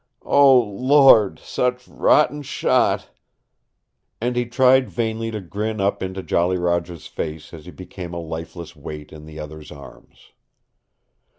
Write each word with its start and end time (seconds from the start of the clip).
Oh, 0.25 0.59
Lord 0.59 1.37
such 1.37 1.87
rotten 1.87 2.41
shot" 2.41 3.11
And 4.19 4.35
he 4.35 4.47
tried 4.47 4.89
vainly 4.89 5.29
to 5.29 5.39
grin 5.39 5.79
up 5.79 6.01
into 6.01 6.23
Jolly 6.23 6.57
Roger's 6.57 7.05
face 7.05 7.53
as 7.53 7.65
he 7.65 7.71
became 7.71 8.15
a 8.15 8.19
lifeless 8.19 8.75
weight 8.75 9.11
in 9.13 9.25
the 9.27 9.37
other's 9.39 9.71
arms. 9.71 10.31